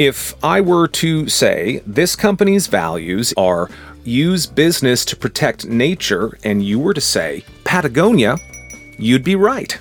[0.00, 3.68] If I were to say this company's values are
[4.02, 8.38] use business to protect nature, and you were to say Patagonia,
[8.96, 9.78] you'd be right.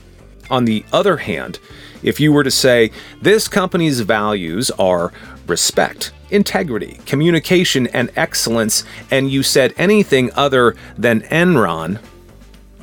[0.49, 1.59] On the other hand,
[2.03, 5.13] if you were to say this company's values are
[5.47, 11.97] respect, integrity, communication, and excellence, and you said anything other than Enron,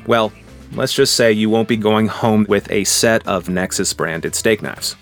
[0.07, 0.33] well,
[0.73, 4.63] let's just say you won't be going home with a set of Nexus branded steak
[4.63, 4.95] knives.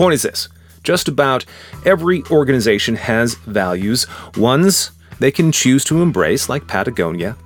[0.00, 0.48] Point is this
[0.82, 1.44] just about
[1.84, 7.36] every organization has values, ones they can choose to embrace, like Patagonia,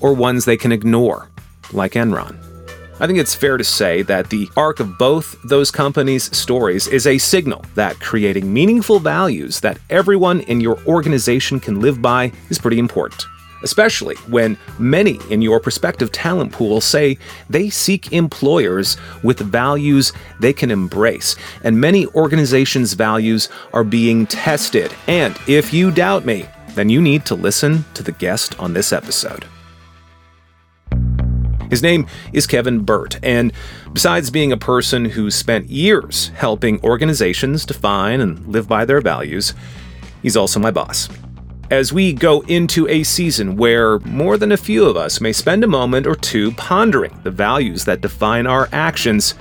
[0.00, 1.28] or ones they can ignore,
[1.70, 2.34] like Enron.
[2.98, 7.06] I think it's fair to say that the arc of both those companies' stories is
[7.06, 12.58] a signal that creating meaningful values that everyone in your organization can live by is
[12.58, 13.26] pretty important.
[13.62, 17.18] Especially when many in your prospective talent pool say
[17.50, 24.94] they seek employers with values they can embrace, and many organizations' values are being tested.
[25.06, 28.92] And if you doubt me, then you need to listen to the guest on this
[28.92, 29.44] episode.
[31.70, 33.52] His name is Kevin Burtt, and
[33.92, 39.52] besides being a person who spent years helping organizations define and live by their values,
[40.22, 41.10] he's also my boss.
[41.70, 45.62] As we go into a season where more than a few of us may spend
[45.62, 49.34] a moment or two pondering the values that define our actions,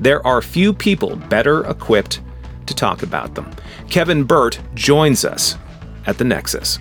[0.00, 2.20] there are few people better equipped
[2.66, 3.54] to talk about them.
[3.88, 5.56] Kevin Burtt joins us
[6.04, 6.80] at the Nexus.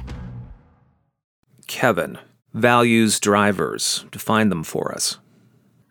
[1.67, 2.17] Kevin,
[2.55, 4.03] values drivers.
[4.11, 5.19] Define them for us.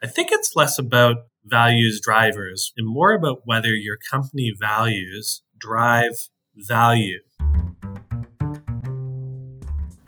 [0.02, 6.28] I think it's less about values drivers and more about whether your company values drive
[6.56, 7.20] value.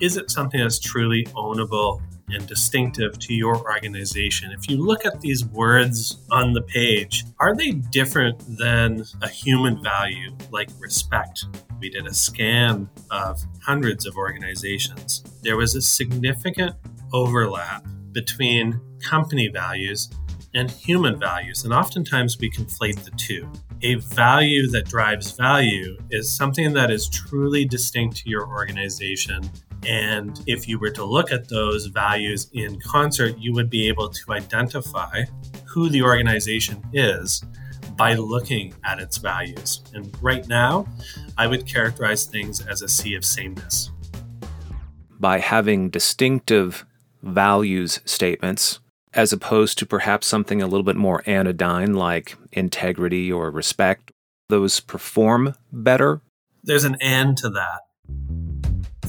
[0.01, 4.53] Is it something that's truly ownable and distinctive to your organization?
[4.53, 9.83] If you look at these words on the page, are they different than a human
[9.83, 11.47] value like respect?
[11.81, 15.25] We did a scan of hundreds of organizations.
[15.43, 16.77] There was a significant
[17.13, 20.11] overlap between company values
[20.55, 23.51] and human values, and oftentimes we conflate the two.
[23.83, 29.51] A value that drives value is something that is truly distinct to your organization
[29.87, 34.09] and if you were to look at those values in concert, you would be able
[34.09, 35.25] to identify
[35.67, 37.43] who the organization is
[37.97, 39.83] by looking at its values.
[39.95, 40.87] And right now,
[41.37, 43.91] I would characterize things as a sea of sameness.
[45.19, 46.85] By having distinctive
[47.23, 48.81] values statements,
[49.15, 54.13] as opposed to perhaps something a little bit more anodyne like integrity or respect,
[54.49, 56.21] those perform better?
[56.63, 57.81] There's an and to that.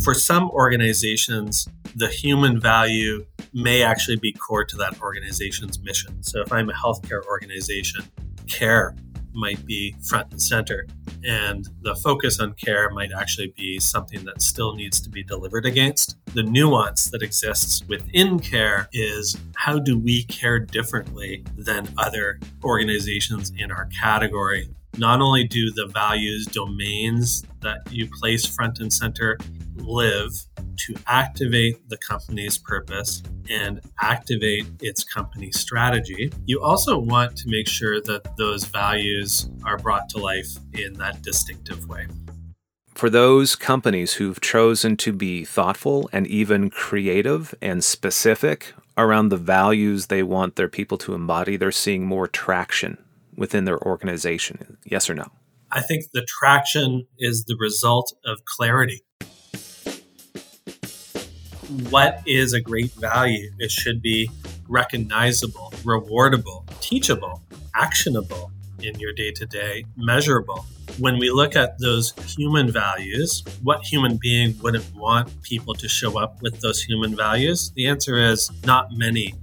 [0.02, 6.24] For some organizations, the human value may actually be core to that organization's mission.
[6.24, 8.06] So if I'm a healthcare organization,
[8.48, 8.96] care
[9.34, 10.88] might be front and center.
[11.24, 15.66] And the focus on care might actually be something that still needs to be delivered
[15.66, 16.18] against.
[16.34, 23.52] The nuance that exists within care is how do we care differently than other organizations
[23.58, 24.70] in our category?
[24.98, 29.38] Not only do the values domains that you place front and center
[29.80, 30.32] live
[30.78, 36.32] to activate the company's purpose and activate its company strategy.
[36.46, 41.22] You also want to make sure that those values are brought to life in that
[41.22, 42.08] distinctive way.
[42.96, 49.38] For those companies who've chosen to be thoughtful and even creative and specific around the
[49.38, 52.98] values they want their people to embody, they're seeing more traction
[53.36, 54.78] within their organization.
[54.84, 55.32] Yes or no?
[55.72, 59.02] I think the traction is the result of clarity
[61.90, 63.52] what is a great value?
[63.60, 64.30] It should be
[64.68, 67.42] recognizable, rewardable, teachable,
[67.76, 70.66] actionable in your day to day, measurable.
[70.98, 76.18] When we look at those human values, what human being wouldn't want people to show
[76.18, 77.72] up with those human values?
[77.76, 79.36] The answer is not many.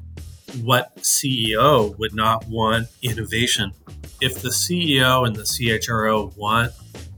[0.63, 3.73] What CEO would not want innovation?
[4.21, 6.73] If the CEO and the CHRO want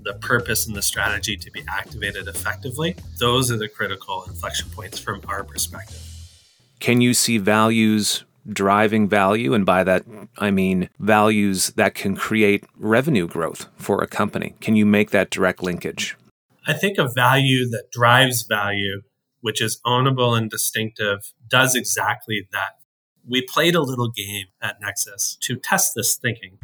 [0.09, 4.99] the purpose and the strategy to be activated effectively, those are the critical inflection points
[4.99, 6.03] from our perspective.
[6.81, 9.53] Can you see values driving value?
[9.53, 10.07] And by that,
[10.39, 14.55] I mean values that can create revenue growth for a company.
[14.63, 16.17] Can you make that direct linkage?
[16.67, 19.03] I think a value that drives value,
[19.43, 22.79] which is ownable and distinctive, does exactly that.
[23.29, 26.59] We played a little game at Nexus to test this thinking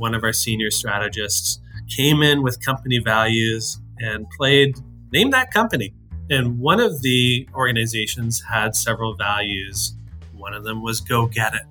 [0.00, 1.60] one of our senior strategists,
[1.94, 4.78] came in with company values and played
[5.12, 5.92] name that company.
[6.30, 9.94] And one of the organizations had several values.
[10.34, 11.62] One of them was go get it.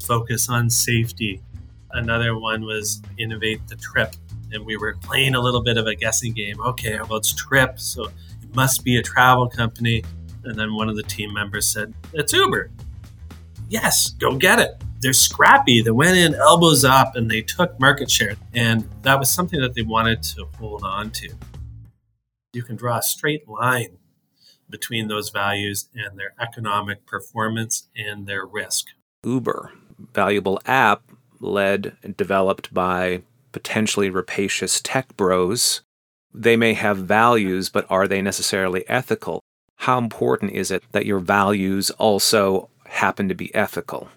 [0.00, 1.40] focus on safety.
[1.92, 4.14] Another one was innovate the trip.
[4.52, 6.60] And we were playing a little bit of a guessing game.
[6.60, 10.04] Okay, well, it's trip, so it must be a travel company.
[10.44, 12.70] And then one of the team members said, It's Uber.
[13.68, 14.82] Yes, go get it.
[15.02, 15.82] They're scrappy.
[15.82, 18.36] They went in elbows up and they took market share.
[18.54, 21.30] And that was something that they wanted to hold on to.
[22.52, 23.98] You can draw a straight line
[24.70, 28.86] between those values and their economic performance and their risk.
[29.24, 29.72] Uber,
[30.14, 31.02] valuable app
[31.40, 35.82] led and developed by potentially rapacious tech bros.
[36.32, 39.42] They may have values, but are they necessarily ethical?
[39.76, 44.08] How important is it that your values also happen to be ethical?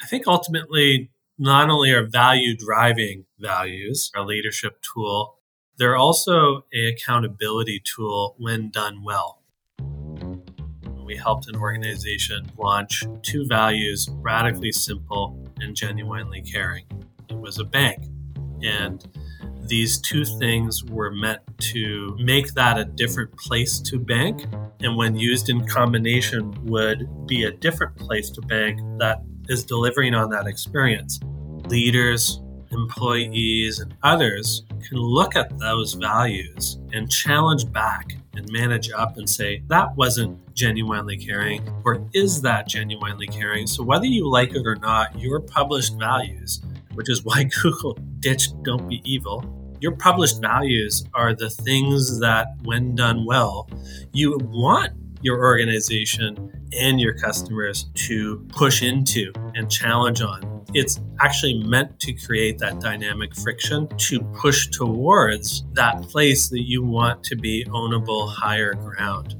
[0.00, 5.38] I think ultimately, not only are value driving values a leadership tool,
[5.76, 9.42] they're also a accountability tool when done well.
[11.04, 16.84] We helped an organization launch two values radically simple and genuinely caring.
[17.30, 18.04] It was a bank.
[18.62, 19.04] And
[19.68, 24.46] these two things were meant to make that a different place to bank.
[24.80, 30.14] And when used in combination, would be a different place to bank that is delivering
[30.14, 31.20] on that experience.
[31.66, 32.40] Leaders,
[32.70, 39.28] employees, and others can look at those values and challenge back and manage up and
[39.28, 43.66] say, that wasn't genuinely caring, or is that genuinely caring?
[43.66, 46.62] So, whether you like it or not, your published values,
[46.94, 49.44] which is why Google ditched Don't Be Evil,
[49.80, 53.68] your published values are the things that, when done well,
[54.12, 54.92] you want
[55.22, 60.64] your organization and your customers to push into and challenge on.
[60.74, 66.84] It's actually meant to create that dynamic friction to push towards that place that you
[66.84, 69.34] want to be ownable higher ground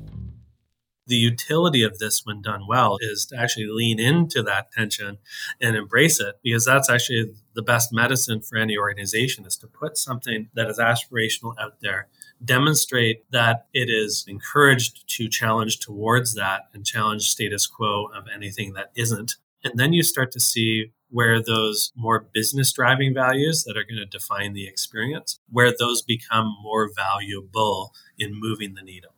[1.09, 5.19] the utility of this when done well is to actually lean into that tension
[5.61, 9.97] and embrace it because that's actually the best medicine for any organization is to put
[9.97, 12.09] something that is aspirational out there
[12.45, 18.73] demonstrate that it is encouraged to challenge towards that and challenge status quo of anything
[18.75, 23.77] that isn't and then you start to see where those more business driving values that
[23.77, 29.15] are going to define the experience where those become more valuable in moving the needle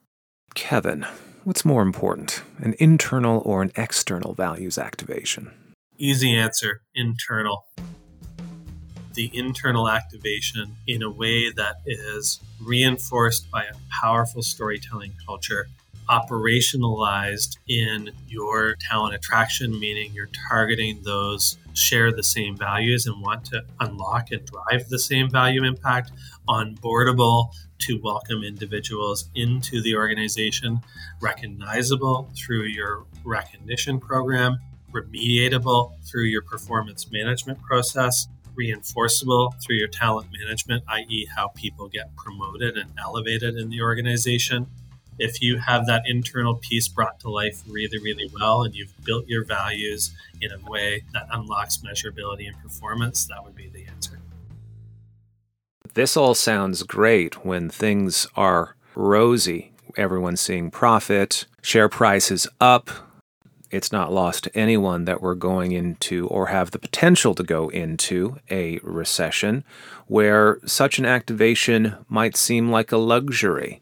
[0.55, 1.05] kevin
[1.43, 5.51] What's more important, an internal or an external values activation?
[5.97, 7.65] Easy answer internal.
[9.15, 15.67] The internal activation in a way that is reinforced by a powerful storytelling culture,
[16.09, 23.45] operationalized in your talent attraction, meaning you're targeting those share the same values and want
[23.47, 26.13] to unlock and drive the same value impact,
[26.49, 30.81] onboardable to welcome individuals into the organization,
[31.21, 34.59] recognizable through your recognition program,
[34.93, 38.27] remediatable through your performance management process,
[38.61, 44.67] reinforceable through your talent management, i.e., how people get promoted and elevated in the organization.
[45.19, 49.27] If you have that internal piece brought to life really, really well and you've built
[49.27, 50.11] your values
[50.43, 54.21] in a way that unlocks measurability and performance, that would be the answer.
[55.95, 59.73] This all sounds great when things are rosy.
[59.97, 62.91] Everyone's seeing profit, share price is up.
[63.71, 67.69] It's not lost to anyone that we're going into or have the potential to go
[67.69, 69.65] into a recession
[70.07, 73.81] where such an activation might seem like a luxury.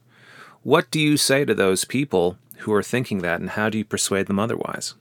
[0.63, 3.85] What do you say to those people who are thinking that, and how do you
[3.85, 4.95] persuade them otherwise?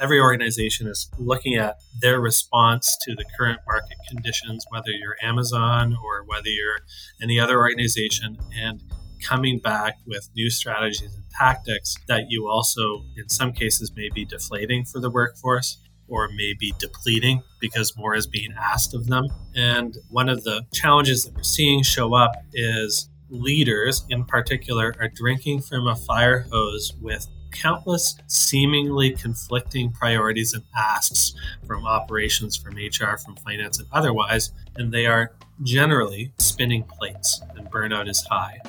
[0.00, 5.96] every organization is looking at their response to the current market conditions, whether you're Amazon
[6.04, 6.80] or whether you're
[7.22, 8.82] any other organization, and
[9.22, 14.24] coming back with new strategies and tactics that you also, in some cases, may be
[14.24, 19.26] deflating for the workforce or may be depleting because more is being asked of them.
[19.54, 25.08] And one of the challenges that we're seeing show up is leaders in particular are
[25.08, 31.34] drinking from a fire hose with countless seemingly conflicting priorities and asks
[31.66, 35.32] from operations, from HR, from finance, and otherwise, and they are
[35.62, 38.60] generally spinning plates, and burnout is high.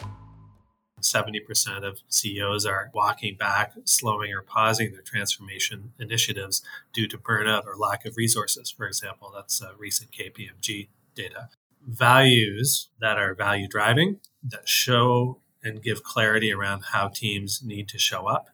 [1.01, 6.61] 70% of CEOs are walking back, slowing, or pausing their transformation initiatives
[6.93, 9.31] due to burnout or lack of resources, for example.
[9.33, 11.49] That's uh, recent KPMG data.
[11.87, 17.97] Values that are value driving, that show and give clarity around how teams need to
[17.97, 18.49] show up,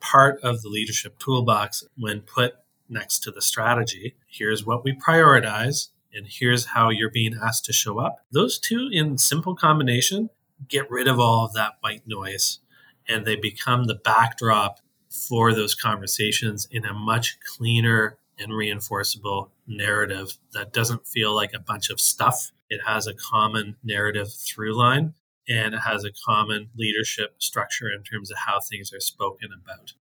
[0.00, 2.54] part of the leadership toolbox when put
[2.88, 4.16] next to the strategy.
[4.26, 8.18] Here's what we prioritize, and here's how you're being asked to show up.
[8.30, 10.30] Those two in simple combination
[10.68, 12.60] get rid of all of that white noise
[13.08, 20.38] and they become the backdrop for those conversations in a much cleaner and reinforceable narrative
[20.52, 22.50] that doesn't feel like a bunch of stuff.
[22.70, 25.14] It has a common narrative through line
[25.48, 29.92] and it has a common leadership structure in terms of how things are spoken about.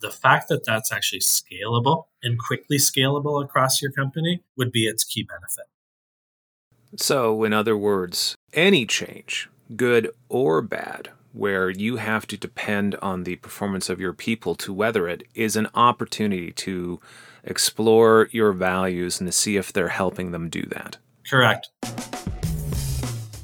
[0.00, 5.04] The fact that that's actually scalable and quickly scalable across your company would be its
[5.04, 5.64] key benefit.
[6.96, 13.24] So, in other words, any change, good or bad, where you have to depend on
[13.24, 17.00] the performance of your people to weather it, is an opportunity to
[17.44, 20.96] explore your values and to see if they're helping them do that.
[21.28, 21.68] Correct.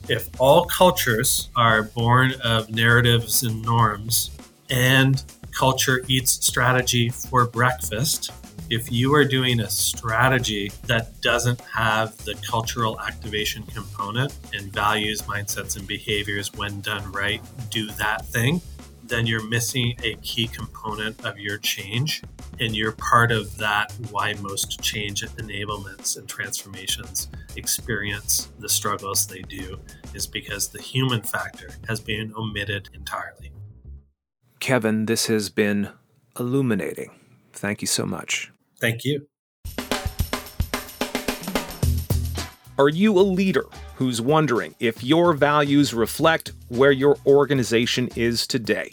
[0.08, 4.30] If all cultures are born of narratives and norms,
[4.70, 8.30] and culture eats strategy for breakfast,
[8.68, 15.22] if you are doing a strategy that doesn't have the cultural activation component and values,
[15.22, 18.60] mindsets, and behaviors, when done right, do that thing,
[19.04, 22.22] then you're missing a key component of your change.
[22.58, 29.42] And you're part of that why most change enablements and transformations experience the struggles they
[29.42, 29.78] do
[30.14, 33.52] is because the human factor has been omitted entirely.
[34.58, 35.90] Kevin, this has been
[36.38, 37.10] illuminating.
[37.52, 38.50] Thank you so much.
[38.80, 39.26] Thank you.
[42.78, 43.64] Are you a leader
[43.94, 48.90] who's wondering if your values reflect where your organization is today?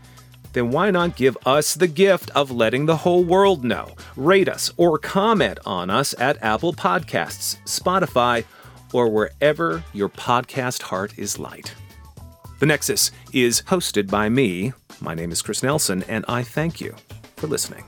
[0.54, 3.92] then why not give us the gift of letting the whole world know?
[4.16, 8.44] Rate us or comment on us at Apple Podcasts, Spotify,
[8.92, 11.74] or wherever your podcast heart is light.
[12.60, 14.72] The Nexus is hosted by me.
[15.00, 16.94] My name is Chris Nelson, and I thank you
[17.36, 17.84] for listening.